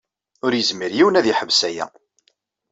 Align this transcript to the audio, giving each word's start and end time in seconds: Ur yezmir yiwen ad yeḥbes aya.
Ur 0.45 0.51
yezmir 0.55 0.91
yiwen 0.97 1.17
ad 1.19 1.25
yeḥbes 1.27 1.61
aya. 1.69 1.85